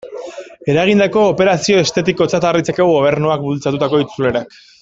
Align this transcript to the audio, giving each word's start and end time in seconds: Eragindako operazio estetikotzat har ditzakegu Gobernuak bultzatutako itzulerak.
Eragindako 0.73 1.25
operazio 1.33 1.83
estetikotzat 1.83 2.49
har 2.51 2.61
ditzakegu 2.61 2.97
Gobernuak 2.99 3.47
bultzatutako 3.47 4.05
itzulerak. 4.07 4.61